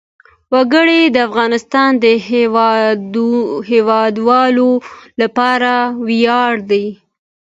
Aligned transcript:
وګړي 0.53 1.01
د 1.15 1.17
افغانستان 1.27 1.91
د 2.03 2.05
هیوادوالو 3.69 4.69
لپاره 5.21 5.73
ویاړ 6.07 6.53
دی. 6.71 6.85